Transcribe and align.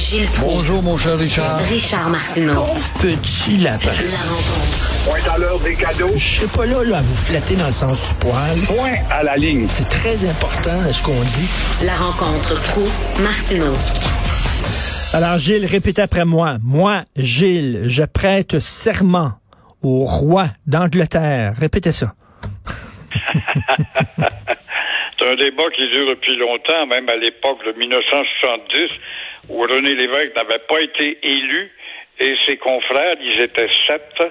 Gilles 0.00 0.26
Proulx. 0.28 0.56
Bonjour, 0.56 0.82
mon 0.82 0.96
cher 0.96 1.18
Richard. 1.18 1.58
Richard 1.58 2.08
Martineau. 2.08 2.64
Petit 3.00 3.58
lapin. 3.58 3.90
La 4.10 4.18
rencontre. 4.30 5.04
Point 5.04 5.34
à 5.34 5.38
l'heure 5.38 5.60
des 5.60 5.74
cadeaux. 5.74 6.08
Je 6.16 6.36
serai 6.36 6.46
pas 6.46 6.64
là, 6.64 6.82
là 6.84 6.98
à 6.98 7.02
vous 7.02 7.14
flatter 7.14 7.54
dans 7.54 7.66
le 7.66 7.72
sens 7.72 8.08
du 8.08 8.14
poil. 8.14 8.58
Point 8.66 8.94
à 9.10 9.22
la 9.22 9.36
ligne. 9.36 9.66
C'est 9.68 9.88
très 9.90 10.24
important 10.24 10.90
ce 10.90 11.02
qu'on 11.02 11.20
dit. 11.20 11.50
La 11.84 11.94
rencontre 11.94 12.54
pro 12.62 12.84
martineau 13.22 13.74
Alors 15.12 15.36
Gilles, 15.36 15.66
répétez 15.66 16.00
après 16.00 16.24
moi. 16.24 16.56
Moi, 16.62 17.02
Gilles, 17.16 17.82
je 17.84 18.02
prête 18.02 18.58
serment 18.58 19.34
au 19.82 20.06
roi 20.06 20.46
d'Angleterre. 20.66 21.52
Répétez 21.60 21.92
ça. 21.92 22.14
C'est 25.20 25.28
un 25.28 25.34
débat 25.34 25.68
qui 25.76 25.86
dure 25.88 26.06
depuis 26.06 26.34
longtemps, 26.36 26.86
même 26.86 27.06
à 27.10 27.16
l'époque 27.16 27.62
de 27.66 27.72
1970, 27.72 28.88
où 29.50 29.60
René 29.60 29.94
Lévesque 29.94 30.34
n'avait 30.34 30.62
pas 30.66 30.80
été 30.80 31.18
élu 31.22 31.70
et 32.18 32.34
ses 32.46 32.56
confrères, 32.56 33.16
ils 33.20 33.38
étaient 33.38 33.68
sept, 33.86 34.22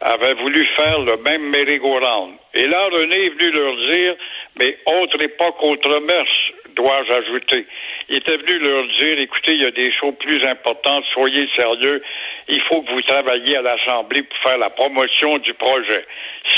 avaient 0.00 0.32
voulu 0.32 0.66
faire 0.76 0.98
le 1.00 1.18
même 1.18 1.42
merry-go-round. 1.50 2.32
Et 2.54 2.66
là, 2.68 2.86
René 2.86 3.26
est 3.26 3.28
venu 3.28 3.50
leur 3.50 3.76
dire, 3.88 4.16
mais 4.58 4.78
autre 4.86 5.22
époque, 5.22 5.62
autre 5.62 6.00
mœurs, 6.00 6.52
dois-je 6.74 7.12
ajouter. 7.12 7.66
Il 8.08 8.16
était 8.16 8.38
venu 8.38 8.60
leur 8.60 8.84
dire, 8.98 9.18
écoutez, 9.18 9.52
il 9.52 9.62
y 9.62 9.66
a 9.66 9.70
des 9.70 9.92
choses 9.92 10.14
plus 10.20 10.42
importantes, 10.46 11.04
soyez 11.12 11.48
sérieux, 11.54 12.02
il 12.48 12.62
faut 12.62 12.80
que 12.80 12.92
vous 12.92 13.02
travailliez 13.02 13.56
à 13.56 13.62
l'Assemblée 13.62 14.22
pour 14.22 14.38
faire 14.38 14.58
la 14.58 14.70
promotion 14.70 15.36
du 15.36 15.52
projet. 15.52 16.06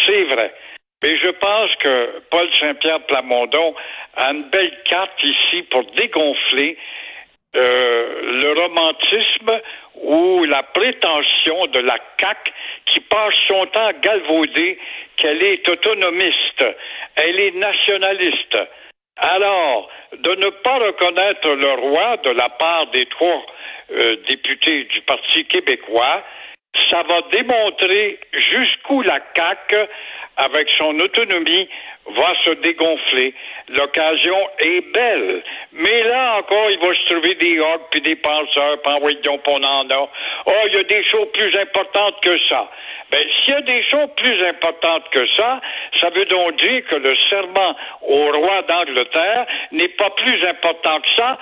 C'est 0.07 0.23
vrai. 0.25 0.53
Mais 1.03 1.17
je 1.19 1.29
pense 1.31 1.75
que 1.81 2.23
Paul 2.31 2.49
Saint-Pierre 2.59 3.05
Plamondon 3.07 3.75
a 4.17 4.31
une 4.31 4.45
belle 4.51 4.83
carte 4.85 5.23
ici 5.23 5.63
pour 5.65 5.85
dégonfler 5.93 6.79
euh, 7.55 8.41
le 8.43 8.61
romantisme 8.61 9.61
ou 9.97 10.45
la 10.45 10.63
prétention 10.63 11.67
de 11.73 11.81
la 11.81 11.99
CAC 12.17 12.53
qui 12.87 13.01
passe 13.01 13.35
son 13.49 13.67
temps 13.67 13.87
à 13.87 13.93
galvauder 13.93 14.79
qu'elle 15.17 15.43
est 15.43 15.69
autonomiste, 15.69 16.65
elle 17.17 17.41
est 17.41 17.55
nationaliste. 17.57 18.59
Alors, 19.17 19.91
de 20.17 20.31
ne 20.31 20.51
pas 20.51 20.79
reconnaître 20.79 21.51
le 21.51 21.73
roi 21.75 22.17
de 22.25 22.31
la 22.31 22.49
part 22.49 22.87
des 22.93 23.07
trois 23.07 23.45
euh, 23.91 24.17
députés 24.29 24.85
du 24.85 25.03
Parti 25.03 25.45
québécois, 25.45 26.25
ça 26.91 27.03
va 27.03 27.21
démontrer 27.31 28.19
jusqu'où 28.33 29.03
la 29.03 29.21
CAC, 29.21 29.77
avec 30.37 30.71
son 30.79 30.99
autonomie, 30.99 31.69
va 32.17 32.35
se 32.45 32.51
dégonfler. 32.55 33.35
L'occasion 33.69 34.37
est 34.59 34.93
belle. 34.93 35.43
Mais 35.73 36.03
là 36.03 36.39
encore, 36.39 36.71
il 36.71 36.79
va 36.79 36.95
se 36.95 37.13
trouver 37.13 37.35
des 37.37 37.61
hogs 37.61 37.83
puis 37.91 38.01
des 38.01 38.17
penseurs, 38.17 38.81
puis 38.83 38.93
envoyons 38.93 39.41
on 39.47 39.63
en 39.63 39.91
a. 39.91 40.09
Oh, 40.47 40.53
il 40.67 40.75
y 40.75 40.79
a 40.79 40.83
des 40.85 41.05
choses 41.05 41.29
plus 41.33 41.57
importantes 41.57 42.21
que 42.23 42.37
ça. 42.49 42.71
Ben, 43.11 43.21
s'il 43.45 43.55
y 43.55 43.57
a 43.57 43.61
des 43.61 43.83
choses 43.85 44.09
plus 44.17 44.43
importantes 44.47 45.09
que 45.11 45.27
ça, 45.37 45.61
ça 46.01 46.09
veut 46.11 46.25
donc 46.25 46.57
dire 46.57 46.83
que 46.87 46.97
le 46.97 47.15
serment 47.29 47.77
au 48.01 48.33
roi 48.33 48.63
d'Angleterre 48.63 49.47
n'est 49.71 49.89
pas 49.89 50.11
plus 50.11 50.47
important 50.47 51.01
que 51.01 51.09
ça. 51.17 51.39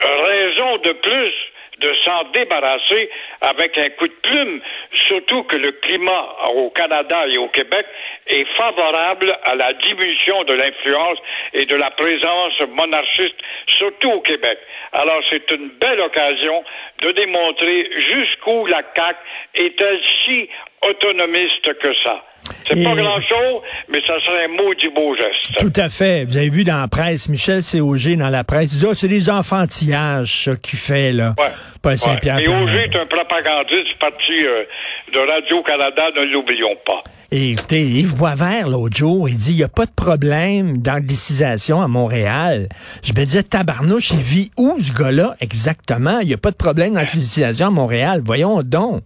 Raison 0.00 0.78
de 0.78 0.92
plus 0.92 1.32
de 1.78 1.94
s'en 2.04 2.24
débarrasser 2.32 3.10
avec 3.40 3.76
un 3.78 3.88
coup 3.90 4.06
de 4.06 4.14
plume, 4.22 4.60
surtout 4.92 5.42
que 5.44 5.56
le 5.56 5.72
climat 5.72 6.36
au 6.54 6.70
Canada 6.70 7.26
et 7.28 7.38
au 7.38 7.48
Québec 7.48 7.86
est 8.26 8.44
favorable 8.56 9.36
à 9.44 9.54
la 9.54 9.72
diminution 9.72 10.44
de 10.44 10.52
l'influence 10.52 11.18
et 11.54 11.66
de 11.66 11.76
la 11.76 11.90
présence 11.90 12.60
monarchiste, 12.70 13.36
surtout 13.66 14.10
au 14.10 14.20
Québec. 14.20 14.58
Alors 14.92 15.22
c'est 15.30 15.50
une 15.50 15.70
belle 15.80 16.00
occasion 16.00 16.62
de 17.02 17.10
démontrer 17.12 17.90
jusqu'où 17.98 18.66
la 18.66 18.82
CAQ 18.94 19.18
est-elle 19.54 20.00
si 20.24 20.48
autonomiste 20.88 21.72
que 21.80 21.88
ça. 22.04 22.22
C'est 22.68 22.82
pas 22.82 22.94
grand-chose, 22.94 23.62
mais 23.88 24.00
ça 24.00 24.14
serait 24.24 24.44
un 24.44 24.74
du 24.74 24.90
beau 24.90 25.14
geste. 25.16 25.56
Tout 25.58 25.72
à 25.80 25.88
fait. 25.88 26.24
Vous 26.24 26.36
avez 26.36 26.48
vu 26.48 26.64
dans 26.64 26.80
la 26.80 26.88
presse, 26.88 27.28
Michel 27.28 27.62
C.O.G. 27.62 28.16
dans 28.16 28.28
la 28.28 28.44
presse, 28.44 28.72
il 28.72 28.78
dit, 28.80 28.86
oh, 28.88 28.94
c'est 28.94 29.08
des 29.08 29.30
enfantillages, 29.30 30.44
ça, 30.44 30.56
qu'il 30.56 30.78
fait, 30.78 31.12
là. 31.12 31.34
Ouais. 31.38 31.44
Paul 31.82 31.96
Saint-Pierre. 31.96 32.38
Et 32.38 32.44
Plamondon. 32.44 32.64
Auger 32.64 32.82
est 32.84 32.96
un 32.96 33.06
propagandiste 33.06 33.84
du 33.84 33.94
parti 34.00 34.46
euh, 34.46 34.64
de 35.12 35.18
Radio-Canada, 35.18 36.02
ne 36.16 36.32
l'oublions 36.32 36.76
pas. 36.84 36.98
Et 37.30 37.52
écoutez, 37.52 37.82
Yves 37.82 38.16
Boisvert, 38.16 38.68
l'autre 38.68 38.96
jour, 38.96 39.28
il 39.28 39.36
dit, 39.36 39.52
il 39.52 39.56
n'y 39.56 39.64
a 39.64 39.68
pas 39.68 39.86
de 39.86 39.92
problème 39.92 40.78
d'anglicisation 40.78 41.80
à 41.80 41.88
Montréal. 41.88 42.68
Je 43.02 43.12
me 43.18 43.24
disais, 43.24 43.42
tabarnouche, 43.42 44.10
il 44.10 44.20
vit 44.20 44.50
où, 44.58 44.76
ce 44.78 44.92
gars-là, 44.92 45.34
exactement? 45.40 46.18
Il 46.20 46.28
n'y 46.28 46.34
a 46.34 46.38
pas 46.38 46.50
de 46.50 46.56
problème 46.56 46.94
d'anglicisation 46.94 47.68
à 47.68 47.70
Montréal. 47.70 48.20
Voyons 48.24 48.62
donc. 48.62 49.02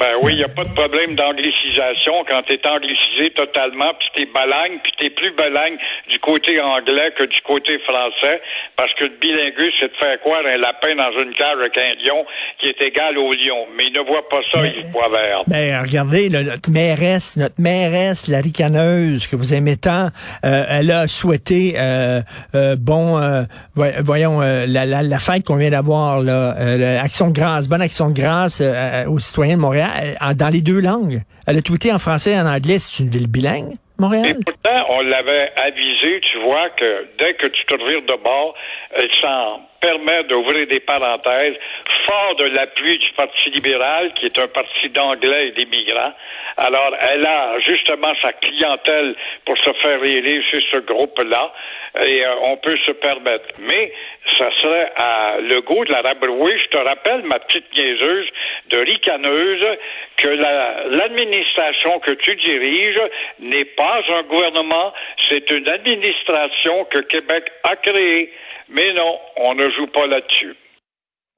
Ben 0.00 0.14
oui, 0.22 0.32
il 0.32 0.38
n'y 0.38 0.44
a 0.44 0.48
pas 0.48 0.64
de 0.64 0.74
problème 0.74 1.14
d'anglicisation 1.14 2.24
quand 2.28 2.42
tu 2.46 2.54
es 2.54 2.66
anglicisé 2.66 3.30
totalement, 3.30 3.92
puis 3.98 4.08
t'es 4.16 4.26
balagne, 4.32 4.78
puis 4.82 4.92
t'es 4.98 5.10
plus 5.10 5.30
balagne 5.36 5.76
du 6.10 6.18
côté 6.18 6.60
anglais 6.60 7.12
que 7.16 7.24
du 7.24 7.40
côté 7.46 7.78
français, 7.86 8.40
parce 8.76 8.92
que 8.94 9.04
le 9.04 9.12
bilingue, 9.20 9.70
c'est 9.80 9.88
de 9.92 9.96
faire 9.96 10.18
croire 10.20 10.42
un 10.52 10.56
lapin 10.58 10.94
dans 10.96 11.12
une 11.22 11.32
cage 11.34 11.56
avec 11.60 11.78
un 11.78 11.94
lion 12.02 12.24
qui 12.60 12.68
est 12.68 12.82
égal 12.82 13.16
au 13.18 13.32
lion. 13.32 13.66
Mais 13.76 13.84
il 13.86 13.92
ne 13.92 14.00
voit 14.06 14.26
pas 14.28 14.40
ça, 14.52 14.66
il 14.66 14.84
voit 14.92 15.08
vert. 15.10 15.42
Ben, 15.46 15.80
regardez, 15.80 16.28
là, 16.28 16.42
notre 16.42 16.70
mairesse, 16.70 17.36
notre 17.36 17.60
mairesse, 17.60 18.26
la 18.28 18.40
ricaneuse, 18.40 19.26
que 19.28 19.36
vous 19.36 19.54
aimez 19.54 19.76
tant, 19.76 20.08
euh, 20.44 20.64
elle 20.70 20.90
a 20.90 21.06
souhaité, 21.06 21.74
euh, 21.78 22.20
euh, 22.54 22.74
bon, 22.78 23.16
euh, 23.18 23.42
voy- 23.76 23.92
voyons, 24.04 24.42
euh, 24.42 24.66
la, 24.66 24.86
la, 24.86 25.02
la 25.02 25.18
fête 25.18 25.44
qu'on 25.44 25.56
vient 25.56 25.70
d'avoir, 25.70 26.20
là, 26.20 26.54
euh, 26.58 26.76
l'action 27.02 27.28
de 27.28 27.32
grâce, 27.34 27.68
bonne 27.68 27.82
action 27.82 28.08
de 28.08 28.14
grâce 28.14 28.60
aux 29.08 29.18
citoyens 29.20 29.54
de 29.56 29.60
Montréal, 29.60 29.83
dans 30.36 30.52
les 30.52 30.60
deux 30.60 30.80
langues. 30.80 31.22
Elle 31.46 31.58
a 31.58 31.62
tweeté 31.62 31.92
en 31.92 31.98
français 31.98 32.32
et 32.32 32.38
en 32.38 32.46
anglais. 32.46 32.78
C'est 32.78 33.02
une 33.02 33.10
ville 33.10 33.26
bilingue, 33.26 33.74
Montréal? 33.98 34.36
Et 34.40 34.44
pourtant, 34.44 34.84
on 34.90 35.00
l'avait 35.02 35.52
avisé, 35.56 36.20
tu 36.20 36.40
vois, 36.42 36.70
que 36.70 37.06
dès 37.18 37.34
que 37.34 37.46
tu 37.46 37.64
te 37.66 37.74
revires 37.74 38.02
de 38.02 38.22
bord, 38.22 38.54
elle 38.96 39.10
s'en 39.20 39.60
permet 39.84 40.24
d'ouvrir 40.24 40.66
des 40.66 40.80
parenthèses, 40.80 41.56
fort 42.06 42.34
de 42.36 42.46
l'appui 42.56 42.96
du 42.98 43.10
Parti 43.12 43.50
libéral, 43.50 44.12
qui 44.14 44.26
est 44.26 44.38
un 44.38 44.48
parti 44.48 44.88
d'anglais 44.90 45.48
et 45.48 45.50
d'immigrants. 45.52 46.14
Alors, 46.56 46.92
elle 47.00 47.26
a 47.26 47.58
justement 47.60 48.12
sa 48.22 48.32
clientèle 48.32 49.14
pour 49.44 49.56
se 49.58 49.72
faire 49.82 50.02
élire 50.02 50.42
chez 50.50 50.60
ce 50.72 50.78
groupe-là, 50.80 51.52
et 52.02 52.24
euh, 52.24 52.34
on 52.42 52.56
peut 52.56 52.76
se 52.86 52.92
permettre. 52.92 53.46
Mais 53.58 53.92
ça 54.38 54.48
serait 54.62 54.90
à 54.96 55.36
le 55.40 55.60
goût 55.60 55.84
de 55.84 55.92
la 55.92 56.00
rabrouer. 56.00 56.58
Je 56.58 56.68
te 56.68 56.78
rappelle, 56.78 57.22
ma 57.24 57.38
petite 57.40 57.66
niaiseuse 57.76 58.28
de 58.70 58.78
ricaneuse, 58.78 59.66
que 60.16 60.28
la- 60.28 60.84
l'administration 60.90 61.98
que 62.00 62.12
tu 62.12 62.34
diriges 62.36 63.00
n'est 63.40 63.64
pas 63.76 64.00
un 64.16 64.22
gouvernement, 64.22 64.92
c'est 65.28 65.50
une 65.50 65.68
administration 65.68 66.84
que 66.86 67.00
Québec 67.00 67.44
a 67.64 67.76
créée. 67.76 68.32
Mais 68.72 68.92
non, 68.94 69.18
on 69.36 69.54
ne 69.54 69.64
joue 69.70 69.86
pas 69.92 70.06
là-dessus. 70.06 70.54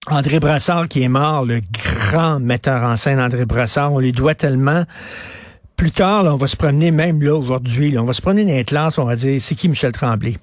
André 0.08 0.38
Brassard 0.38 0.88
qui 0.88 1.02
est 1.02 1.08
mort, 1.08 1.44
le 1.44 1.60
grand 1.72 2.38
metteur 2.38 2.84
en 2.84 2.96
scène 2.96 3.18
André 3.20 3.44
Brassard, 3.44 3.92
on 3.92 3.98
lui 3.98 4.12
doit 4.12 4.34
tellement. 4.34 4.84
Plus 5.76 5.90
tard, 5.90 6.22
là, 6.22 6.32
on 6.32 6.36
va 6.36 6.46
se 6.46 6.56
promener, 6.56 6.90
même 6.90 7.20
là, 7.20 7.34
aujourd'hui, 7.34 7.98
on 7.98 8.04
va 8.04 8.12
se 8.14 8.22
promener 8.22 8.44
dans 8.44 8.56
les 8.56 8.64
classes, 8.64 8.98
on 8.98 9.04
va 9.04 9.16
dire, 9.16 9.40
c'est 9.40 9.54
qui 9.54 9.68
Michel 9.68 9.92
Tremblay? 9.92 10.36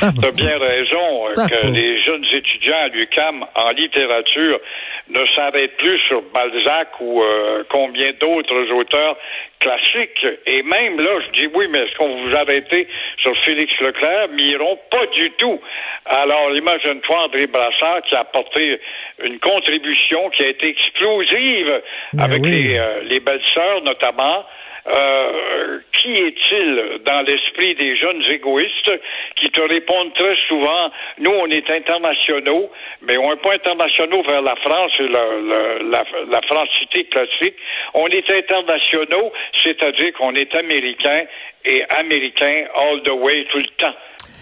Ah, 0.00 0.10
Tu 0.18 0.24
as 0.26 0.30
bien 0.30 0.58
raison 0.58 1.21
que 1.34 1.66
les 1.68 2.00
jeunes 2.00 2.24
étudiants 2.32 2.78
à 2.78 2.88
l'UCAM 2.88 3.44
en 3.54 3.70
littérature 3.72 4.60
ne 5.08 5.20
s'arrêtent 5.34 5.76
plus 5.76 5.98
sur 6.08 6.22
Balzac 6.34 6.88
ou 7.00 7.22
euh, 7.22 7.64
combien 7.68 8.10
d'autres 8.20 8.70
auteurs 8.72 9.16
classiques. 9.58 10.26
Et 10.46 10.62
même 10.62 10.98
là, 10.98 11.18
je 11.20 11.30
dis 11.30 11.48
oui, 11.54 11.66
mais 11.70 11.78
est-ce 11.78 11.96
qu'on 11.96 12.22
vous 12.22 12.36
arrêtez 12.36 12.86
sur 13.18 13.36
Félix 13.44 13.72
Leclerc? 13.80 14.28
Miron, 14.30 14.78
pas 14.90 15.06
du 15.06 15.30
tout. 15.32 15.60
Alors, 16.06 16.54
imagine-toi 16.54 17.24
André 17.24 17.46
Brassard 17.46 18.02
qui 18.08 18.14
a 18.14 18.20
apporté 18.20 18.80
une 19.24 19.38
contribution 19.38 20.30
qui 20.30 20.44
a 20.44 20.48
été 20.48 20.68
explosive 20.68 21.82
Ben 22.12 22.24
avec 22.24 22.42
oui. 22.44 22.50
les, 22.50 22.78
euh, 22.78 23.00
les 23.04 23.20
belles-sœurs 23.20 23.82
notamment. 23.82 24.44
Euh, 24.84 25.78
qui 25.92 26.10
est-il 26.12 26.98
dans 27.04 27.20
l'esprit 27.22 27.72
des 27.76 27.94
jeunes 27.94 28.20
égoïstes 28.28 28.90
qui 29.36 29.48
te 29.50 29.60
répondent 29.60 30.12
très 30.14 30.34
souvent, 30.48 30.90
nous 31.18 31.30
on 31.30 31.46
est 31.46 31.70
internationaux, 31.70 32.68
mais 33.02 33.16
on 33.16 33.30
n'est 33.30 33.40
pas 33.40 33.52
internationaux 33.54 34.22
vers 34.26 34.42
la 34.42 34.56
France 34.56 34.90
et 34.98 35.02
le- 35.04 35.40
le- 35.50 35.88
la, 35.88 36.04
la 36.28 36.40
francité 36.48 37.04
classique. 37.04 37.54
On 37.94 38.08
est 38.08 38.28
internationaux, 38.28 39.32
c'est-à-dire 39.62 40.12
qu'on 40.14 40.34
est 40.34 40.52
américain 40.56 41.26
et 41.64 41.84
américain 41.90 42.64
all 42.74 43.02
the 43.04 43.10
way 43.10 43.44
tout 43.52 43.58
le 43.58 43.68
temps. 43.76 43.94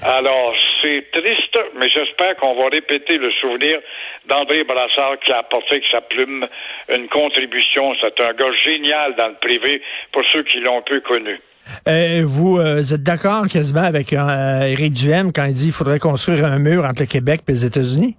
Alors, 0.02 0.54
c'est 0.80 1.10
triste, 1.12 1.58
mais 1.78 1.88
j'espère 1.90 2.36
qu'on 2.36 2.54
va 2.54 2.68
répéter 2.70 3.18
le 3.18 3.30
souvenir 3.32 3.78
d'André 4.26 4.64
Brassard 4.64 5.18
qui 5.24 5.30
a 5.30 5.38
apporté 5.38 5.72
avec 5.72 5.84
sa 5.90 6.00
plume 6.00 6.46
une 6.88 7.08
contribution. 7.08 7.92
C'est 8.00 8.22
un 8.22 8.32
gars 8.32 8.52
génial 8.64 9.14
dans 9.16 9.28
le 9.28 9.34
privé 9.34 9.82
pour 10.12 10.22
ceux 10.32 10.42
qui 10.42 10.60
l'ont 10.60 10.82
peu 10.82 11.00
connu. 11.00 11.38
Euh, 11.86 12.22
vous, 12.24 12.58
euh, 12.58 12.78
êtes 12.78 13.02
d'accord 13.02 13.46
quasiment 13.46 13.82
avec 13.82 14.12
euh, 14.12 14.62
Éric 14.62 14.94
Duhem 14.94 15.32
quand 15.32 15.44
il 15.44 15.54
dit 15.54 15.64
qu'il 15.64 15.72
faudrait 15.72 15.98
construire 15.98 16.46
un 16.46 16.58
mur 16.58 16.84
entre 16.84 17.02
le 17.02 17.06
Québec 17.06 17.42
et 17.46 17.52
les 17.52 17.64
États-Unis? 17.66 18.16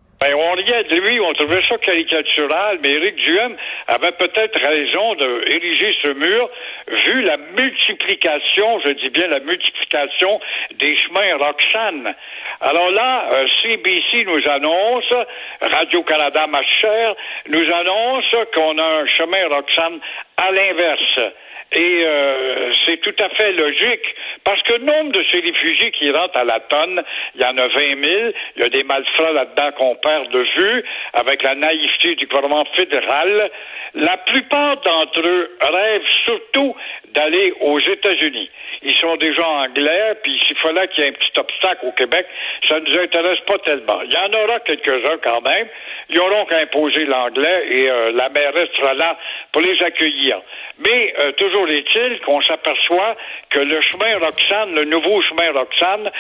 On 0.52 0.56
riait 0.56 0.84
de 0.84 0.98
lui, 0.98 1.18
on 1.22 1.34
trouvait 1.34 1.62
ça 1.66 1.78
caricatural, 1.78 2.80
mais 2.84 2.90
Éric 2.90 3.16
Duhem 3.16 3.56
avait 3.88 4.12
peut-être 4.12 4.60
raison 4.60 5.16
de 5.16 5.50
ériger 5.50 5.96
ce 6.04 6.12
mur, 6.12 6.50
vu 6.88 7.22
la 7.22 7.38
multiplication, 7.38 8.82
je 8.84 8.92
dis 8.92 9.10
bien 9.12 9.28
la 9.28 9.40
multiplication 9.40 10.42
des 10.76 10.94
chemins 10.98 11.38
Roxane. 11.40 12.14
Alors 12.60 12.92
là, 12.92 13.30
euh, 13.34 13.46
CBC 13.62 14.26
nous 14.26 14.52
annonce, 14.52 15.14
Radio-Canada, 15.62 16.48
ma 16.48 16.64
chère, 16.64 17.16
nous 17.48 17.74
annonce 17.74 18.36
qu'on 18.54 18.78
a 18.78 18.84
un 18.84 19.08
chemin 19.08 19.48
Roxane 19.54 20.00
à 20.36 20.52
l'inverse. 20.52 21.34
Et 21.74 22.02
euh, 22.06 22.72
c'est 22.86 22.98
tout 22.98 23.16
à 23.24 23.30
fait 23.30 23.54
logique, 23.54 24.04
parce 24.44 24.62
que 24.64 24.78
nombre 24.80 25.14
de 25.14 25.24
ces 25.32 25.40
réfugiés 25.40 25.92
qui 25.92 26.12
rentrent 26.12 26.38
à 26.38 26.44
la 26.44 26.60
tonne, 26.60 27.02
il 27.36 27.42
y 27.42 27.46
en 27.46 27.58
a 27.58 27.68
20 27.68 28.04
000, 28.04 28.32
il 28.58 28.62
y 28.62 28.66
a 28.66 28.70
des 28.70 28.84
malfrats 28.84 29.32
là-dedans 29.32 29.72
qu'on 29.78 29.96
perd 29.96 30.30
de 30.32 30.46
vue, 30.58 30.84
avec 31.14 31.42
la 31.44 31.56
naïveté 31.56 32.16
du 32.16 32.28
gouvernement 32.28 32.66
fédéral. 32.76 33.50
La 33.94 34.18
plupart 34.18 34.78
d'entre 34.82 35.22
eux 35.26 35.58
rêvent 35.62 36.10
surtout 36.26 36.76
d'aller 37.14 37.54
aux 37.62 37.80
États-Unis. 37.80 38.50
Ils 38.84 38.96
sont 38.96 39.16
déjà 39.18 39.48
anglais, 39.48 40.16
puis 40.24 40.42
s'il 40.46 40.58
fallait 40.58 40.88
qu'il 40.90 41.04
y 41.04 41.08
ait 41.08 41.10
un 41.12 41.14
petit 41.14 41.40
obstacle 41.40 41.86
au 41.86 41.92
Québec, 41.92 42.26
ça 42.68 42.80
ne 42.80 42.86
nous 42.86 43.00
intéresse 43.00 43.40
pas 43.46 43.60
tellement. 43.60 44.02
Il 44.04 44.12
y 44.12 44.18
en 44.18 44.44
aura 44.44 44.60
quelques-uns 44.62 45.18
quand 45.24 45.42
même. 45.42 45.68
Ils 46.10 46.20
auront 46.20 46.46
qu'à 46.46 46.58
imposer 46.60 47.06
l'anglais 47.06 47.66
et 47.70 47.90
euh, 47.90 48.12
la 48.14 48.30
mairesse 48.30 48.70
sera 48.78 48.94
là 48.94 49.18
pour 49.52 49.62
les 49.62 49.82
accueillir. 49.82 50.42
Mais 50.80 51.14
euh, 51.20 51.32
toujours 51.34 51.68
est-il 51.70 52.20
qu'on 52.22 52.42
s'aperçoit 52.42 53.16
que 53.50 53.60
le 53.60 53.80
chemin 53.82 54.18
Roxane, 54.20 54.76
le 54.76 54.86
nouveau 54.86 55.22
chemin 55.24 55.52
Roxane, 55.54 56.12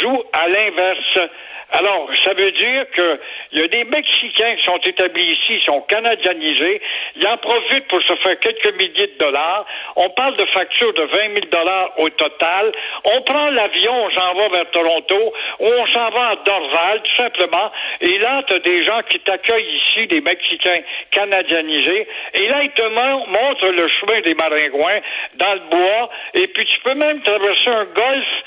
joue 0.00 0.22
à 0.32 0.48
l'inverse. 0.48 1.30
Alors, 1.72 2.06
ça 2.22 2.34
veut 2.34 2.50
dire 2.52 2.84
qu'il 2.94 3.60
y 3.60 3.64
a 3.64 3.68
des 3.68 3.84
Mexicains 3.84 4.56
qui 4.56 4.64
sont 4.64 4.78
établis 4.78 5.24
ici, 5.24 5.58
qui 5.58 5.64
sont 5.64 5.80
canadianisés, 5.82 6.82
ils 7.16 7.26
en 7.26 7.38
profitent 7.38 7.88
pour 7.88 8.02
se 8.02 8.14
faire 8.16 8.38
quelques 8.40 8.74
milliers 8.74 9.06
de 9.06 9.18
dollars. 9.18 9.64
On 9.96 10.10
parle 10.10 10.36
de 10.36 10.44
factures 10.46 10.92
de 10.92 11.02
20 11.02 11.08
000 11.10 11.34
dollars 11.50 11.92
au 11.98 12.10
total. 12.10 12.72
On 13.04 13.22
prend 13.22 13.48
l'avion, 13.48 14.04
on 14.04 14.10
s'en 14.10 14.34
va 14.34 14.48
vers 14.48 14.70
Toronto, 14.70 15.32
ou 15.60 15.66
on 15.66 15.86
s'en 15.86 16.10
va 16.10 16.28
à 16.28 16.36
Dorval, 16.36 17.02
tout 17.04 17.16
simplement. 17.16 17.72
Et 18.02 18.18
là, 18.18 18.42
tu 18.46 18.54
as 18.54 18.58
des 18.58 18.84
gens 18.84 19.00
qui 19.08 19.18
t'accueillent 19.20 19.76
ici, 19.78 20.06
des 20.08 20.20
Mexicains 20.20 20.82
canadianisés. 21.10 22.06
Et 22.34 22.48
là, 22.48 22.64
ils 22.64 22.72
te 22.72 22.82
montrent 22.82 23.68
le 23.68 23.88
chemin 23.88 24.20
des 24.20 24.34
maringouins 24.34 25.00
dans 25.36 25.54
le 25.54 25.60
bois. 25.70 26.10
Et 26.34 26.48
puis, 26.48 26.66
tu 26.66 26.80
peux 26.80 26.94
même 26.94 27.22
traverser 27.22 27.70
un 27.70 27.84
golfe 27.84 28.42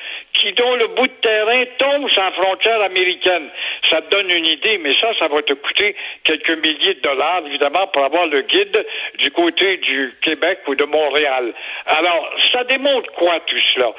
qui, 0.45 0.53
dont 0.53 0.75
le 0.75 0.87
bout 0.87 1.07
de 1.07 1.21
terrain 1.21 1.63
tombe 1.77 2.07
la 2.15 2.31
frontière 2.31 2.81
américaine. 2.81 3.49
Ça 3.89 4.01
te 4.01 4.09
donne 4.09 4.29
une 4.31 4.45
idée, 4.45 4.77
mais 4.77 4.93
ça, 4.99 5.11
ça 5.19 5.27
va 5.27 5.41
te 5.41 5.53
coûter 5.53 5.95
quelques 6.23 6.57
milliers 6.63 6.95
de 6.95 7.01
dollars, 7.01 7.41
évidemment, 7.45 7.87
pour 7.87 8.03
avoir 8.03 8.27
le 8.27 8.41
guide 8.41 8.85
du 9.19 9.31
côté 9.31 9.77
du 9.77 10.13
Québec 10.21 10.59
ou 10.67 10.75
de 10.75 10.85
Montréal. 10.85 11.53
Alors, 11.85 12.29
ça 12.51 12.63
démontre 12.65 13.11
quoi 13.13 13.39
tout 13.47 13.57
cela? 13.73 13.91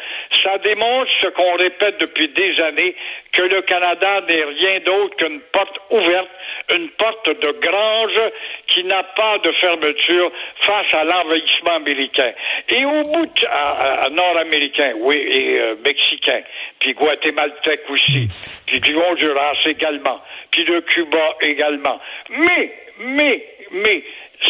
Ça 0.43 0.58
démontre 0.58 1.10
ce 1.20 1.28
qu'on 1.28 1.56
répète 1.56 2.00
depuis 2.00 2.28
des 2.28 2.60
années, 2.62 2.94
que 3.32 3.42
le 3.42 3.62
Canada 3.62 4.20
n'est 4.28 4.44
rien 4.44 4.81
d'autre 4.81 5.16
qu'une 5.16 5.40
porte 5.52 5.78
ouverte, 5.90 6.28
une 6.75 6.88
porte 6.90 7.28
de 7.28 7.50
grange 7.60 8.32
qui 8.69 8.84
n'a 8.84 9.02
pas 9.02 9.38
de 9.38 9.52
fermeture 9.52 10.32
face 10.60 10.94
à 10.94 11.04
l'envahissement 11.04 11.76
américain. 11.76 12.32
Et 12.69 12.84
au 12.84 13.02
bout 13.02 13.44
à, 13.50 14.08
nord-américain, 14.10 14.94
oui, 15.00 15.16
et 15.16 15.60
euh, 15.60 15.75
mexicain, 15.84 16.35
puis 16.78 16.94
guatémaltèque 16.94 17.82
aussi, 17.88 18.28
puis 18.66 18.80
du 18.80 18.96
Honduras 18.96 19.54
également, 19.64 20.20
puis 20.50 20.64
de 20.64 20.80
Cuba 20.80 21.36
également. 21.42 22.00
Mais, 22.30 22.72
mais, 22.98 23.44
mais, 23.70 24.02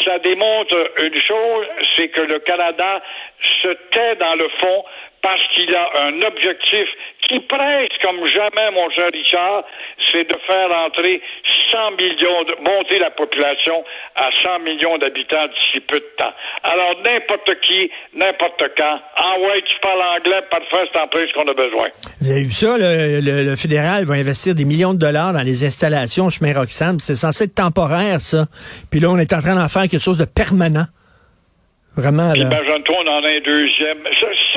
ça 0.05 0.19
démontre 0.19 0.93
une 1.03 1.21
chose, 1.21 1.67
c'est 1.97 2.09
que 2.09 2.23
le 2.23 2.39
Canada 2.41 3.03
se 3.41 3.69
tait 3.91 4.17
dans 4.17 4.35
le 4.35 4.49
fond 4.59 4.85
parce 5.27 5.43
qu'il 5.57 5.75
a 5.75 5.91
un 6.07 6.23
objectif 6.23 6.87
qui 7.27 7.41
presse 7.41 7.91
comme 8.01 8.25
jamais, 8.27 8.71
mon 8.71 8.89
cher 8.91 9.11
Richard, 9.13 9.65
c'est 10.13 10.23
de 10.23 10.37
faire 10.47 10.71
entrer 10.87 11.21
100 11.73 11.91
millions, 11.99 12.45
de, 12.45 12.55
monter 12.63 13.01
la 13.01 13.11
population 13.11 13.83
à 14.15 14.29
100 14.41 14.61
millions 14.61 14.97
d'habitants 14.99 15.49
d'ici 15.49 15.81
peu 15.81 15.99
de 15.99 16.11
temps. 16.17 16.31
Alors, 16.63 16.95
n'importe 17.05 17.61
qui, 17.63 17.91
n'importe 18.15 18.63
quand, 18.79 19.01
ah 19.17 19.35
ouais, 19.41 19.63
tu 19.67 19.75
parles 19.83 20.03
anglais, 20.17 20.43
parfait, 20.49 20.89
c'est 20.93 21.01
en 21.01 21.09
plus 21.09 21.27
qu'on 21.33 21.51
a 21.51 21.55
besoin. 21.55 21.89
Vous 22.21 22.31
avez 22.31 22.43
vu 22.45 22.53
ça, 22.53 22.79
le, 22.79 23.51
le, 23.51 23.57
fédéral 23.57 24.05
va 24.05 24.15
investir 24.15 24.55
des 24.55 24.65
millions 24.65 24.95
de 24.95 25.01
dollars 25.01 25.33
dans 25.33 25.43
les 25.43 25.65
installations 25.65 26.31
chemin 26.31 26.55
Roxham. 26.55 27.01
C'est 27.01 27.17
censé 27.17 27.45
être 27.45 27.55
temporaire, 27.57 28.21
ça. 28.21 28.47
Puis 28.93 29.01
là, 29.01 29.11
on 29.11 29.19
est 29.19 29.33
en 29.33 29.41
train 29.41 29.57
d'en 29.57 29.69
faire 29.69 29.91
quelque 29.91 29.99
chose 30.05 30.19
de 30.19 30.27
permanent. 30.27 30.87
Vraiment, 31.97 32.29
là. 32.29 32.37
Imagine-toi, 32.37 32.95
on 32.95 33.11
en 33.11 33.25
a 33.25 33.31
un 33.31 33.41
deuxième. 33.41 33.99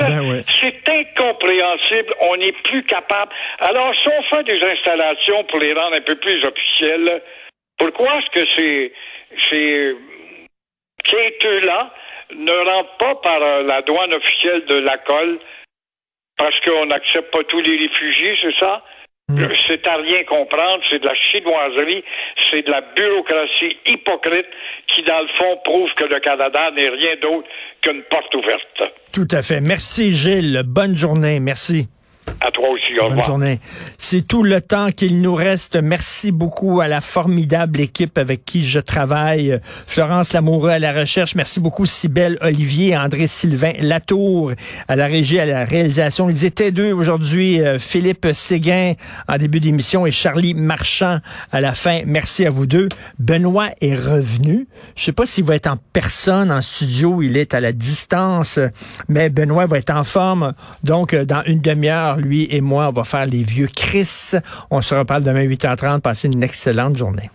Ben 0.06 0.44
c'est 0.60 0.88
incompréhensible. 0.88 2.14
On 2.20 2.36
n'est 2.36 2.52
plus 2.64 2.82
capable. 2.84 3.32
Alors, 3.58 3.94
si 3.94 4.08
on 4.08 4.22
fait 4.34 4.44
des 4.44 4.62
installations 4.64 5.44
pour 5.44 5.60
les 5.60 5.72
rendre 5.72 5.96
un 5.96 6.00
peu 6.00 6.14
plus 6.16 6.42
officielles, 6.44 7.22
pourquoi 7.78 8.18
est-ce 8.18 8.40
que 8.40 8.50
ces, 8.56 8.92
ces 9.50 9.96
quêteux-là 11.04 11.92
ne 12.34 12.52
rentrent 12.52 12.96
pas 12.98 13.14
par 13.16 13.42
euh, 13.42 13.62
la 13.62 13.82
douane 13.82 14.14
officielle 14.14 14.64
de 14.66 14.76
la 14.76 14.98
colle? 14.98 15.38
Parce 16.36 16.58
qu'on 16.60 16.86
n'accepte 16.86 17.30
pas 17.32 17.44
tous 17.44 17.60
les 17.60 17.76
réfugiés, 17.76 18.36
c'est 18.40 18.58
ça? 18.58 18.82
Mm. 19.30 19.48
C'est 19.68 19.86
à 19.86 19.96
rien 19.96 20.24
comprendre, 20.24 20.82
c'est 20.90 21.00
de 21.00 21.06
la 21.06 21.14
chinoiserie, 21.14 22.04
c'est 22.50 22.66
de 22.66 22.70
la 22.70 22.80
bureaucratie 22.96 23.76
hypocrite 23.86 24.46
qui, 24.86 25.02
dans 25.02 25.20
le 25.20 25.28
fond, 25.38 25.58
prouve 25.64 25.90
que 25.96 26.04
le 26.04 26.20
Canada 26.20 26.70
n'est 26.76 26.88
rien 26.88 27.16
d'autre 27.22 27.48
qu'une 27.80 28.02
porte 28.10 28.34
ouverte. 28.34 28.92
Tout 29.12 29.28
à 29.30 29.42
fait. 29.42 29.60
Merci, 29.60 30.12
Gilles. 30.12 30.62
Bonne 30.66 30.96
journée. 30.96 31.40
Merci. 31.40 31.88
À 32.40 32.50
toi 32.50 32.68
aussi. 32.70 32.98
Au 32.98 33.08
Bonne 33.08 33.22
journée. 33.22 33.60
C'est 33.98 34.26
tout 34.26 34.42
le 34.42 34.60
temps 34.60 34.90
qu'il 34.90 35.20
nous 35.20 35.34
reste. 35.34 35.76
Merci 35.76 36.32
beaucoup 36.32 36.80
à 36.80 36.88
la 36.88 37.00
formidable 37.00 37.80
équipe 37.80 38.18
avec 38.18 38.44
qui 38.44 38.64
je 38.64 38.80
travaille. 38.80 39.58
Florence 39.86 40.32
Lamoureux 40.32 40.70
à 40.70 40.78
la 40.78 40.92
recherche. 40.92 41.34
Merci 41.34 41.60
beaucoup 41.60 41.86
Cybelle 41.86 42.38
Olivier, 42.40 42.96
André 42.96 43.26
Sylvain 43.26 43.72
Latour 43.80 44.52
à 44.88 44.96
la 44.96 45.06
régie, 45.06 45.38
à 45.38 45.46
la 45.46 45.64
réalisation. 45.64 46.30
Ils 46.30 46.44
étaient 46.44 46.72
deux 46.72 46.92
aujourd'hui. 46.92 47.60
Euh, 47.62 47.78
Philippe 47.78 48.28
Séguin 48.32 48.94
en 49.28 49.36
début 49.36 49.60
d'émission 49.60 50.06
et 50.06 50.10
Charlie 50.10 50.54
Marchand 50.54 51.18
à 51.52 51.60
la 51.60 51.74
fin. 51.74 52.02
Merci 52.06 52.46
à 52.46 52.50
vous 52.50 52.66
deux. 52.66 52.88
Benoît 53.18 53.68
est 53.80 53.94
revenu. 53.94 54.68
Je 54.96 55.04
sais 55.04 55.12
pas 55.12 55.26
s'il 55.26 55.44
va 55.44 55.56
être 55.56 55.66
en 55.66 55.76
personne 55.92 56.50
en 56.50 56.62
studio. 56.62 57.22
Il 57.22 57.36
est 57.36 57.54
à 57.54 57.60
la 57.60 57.72
distance, 57.72 58.58
mais 59.08 59.30
Benoît 59.30 59.66
va 59.66 59.78
être 59.78 59.90
en 59.90 60.04
forme. 60.04 60.54
Donc, 60.84 61.14
euh, 61.14 61.24
dans 61.24 61.42
une 61.46 61.60
demi-heure, 61.60 62.19
lui 62.20 62.46
et 62.50 62.60
moi, 62.60 62.88
on 62.88 62.92
va 62.92 63.04
faire 63.04 63.26
les 63.26 63.42
vieux 63.42 63.68
Chris. 63.74 64.32
On 64.70 64.82
se 64.82 64.94
reparle 64.94 65.22
demain 65.22 65.44
8h30. 65.44 66.00
Passez 66.00 66.28
une 66.28 66.42
excellente 66.42 66.96
journée. 66.96 67.30